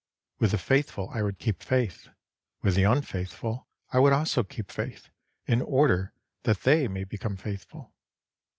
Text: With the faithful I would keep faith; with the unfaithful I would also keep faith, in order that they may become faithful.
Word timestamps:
With 0.39 0.49
the 0.49 0.57
faithful 0.57 1.11
I 1.13 1.21
would 1.21 1.37
keep 1.37 1.61
faith; 1.61 2.07
with 2.63 2.73
the 2.73 2.85
unfaithful 2.85 3.67
I 3.93 3.99
would 3.99 4.13
also 4.13 4.43
keep 4.43 4.71
faith, 4.71 5.09
in 5.45 5.61
order 5.61 6.11
that 6.41 6.61
they 6.61 6.87
may 6.87 7.03
become 7.03 7.37
faithful. 7.37 7.93